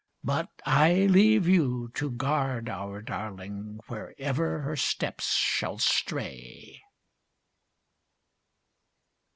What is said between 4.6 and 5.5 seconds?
her steps